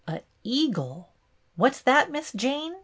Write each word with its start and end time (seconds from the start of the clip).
A 0.07 0.23
eagle!" 0.43 1.09
"What's 1.57 1.79
that. 1.83 2.09
Miss 2.09 2.31
Jane?" 2.35 2.73